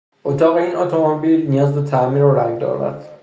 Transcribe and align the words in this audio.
اتاق 0.23 0.55
این 0.55 0.75
اتومبیل 0.75 1.47
نیاز 1.49 1.75
به 1.75 1.81
تعمیر 1.87 2.23
و 2.23 2.39
رنگ 2.39 2.59
دارد. 2.59 3.09